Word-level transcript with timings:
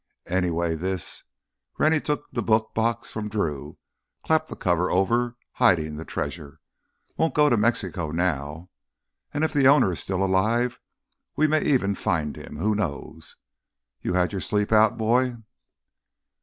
Anyway 0.25 0.73
this"—Rennie 0.73 2.01
took 2.01 2.25
the 2.31 2.41
book 2.41 2.73
box 2.73 3.11
from 3.11 3.29
Drew, 3.29 3.77
clapped 4.25 4.49
the 4.49 4.55
cover 4.55 4.89
over, 4.89 5.37
hiding 5.51 5.95
the 5.95 6.03
treasure—"won't 6.05 7.35
go 7.35 7.49
to 7.51 7.55
Mexico 7.55 8.09
now. 8.09 8.71
And 9.31 9.43
if 9.43 9.53
the 9.53 9.67
owner 9.67 9.93
is 9.93 9.99
still 9.99 10.25
alive, 10.25 10.79
we 11.35 11.45
may 11.45 11.61
even 11.61 11.93
find 11.93 12.35
him—who 12.35 12.73
knows? 12.73 13.35
You 14.01 14.15
had 14.15 14.31
your 14.31 14.41
sleep 14.41 14.71
out, 14.71 14.97
boy?" 14.97 15.35